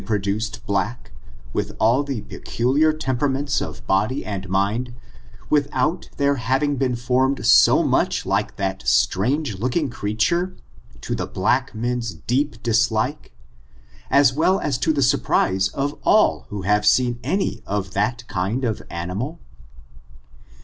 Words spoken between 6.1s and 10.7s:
their having been formed po much Ukc that strange looking creature,